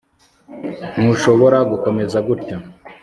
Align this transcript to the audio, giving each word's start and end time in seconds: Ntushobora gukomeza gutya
Ntushobora 0.95 1.57
gukomeza 1.71 2.17
gutya 2.27 2.57